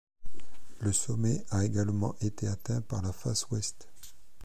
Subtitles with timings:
[0.79, 3.87] Le sommet a également été atteint par la face ouest.